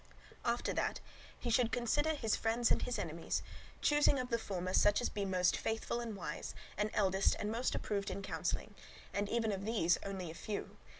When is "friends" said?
2.35-2.71